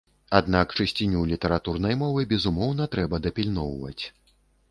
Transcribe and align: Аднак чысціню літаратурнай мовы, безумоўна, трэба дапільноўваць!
Аднак 0.37 0.71
чысціню 0.77 1.21
літаратурнай 1.31 1.93
мовы, 2.03 2.25
безумоўна, 2.33 2.83
трэба 2.97 3.15
дапільноўваць! 3.29 4.01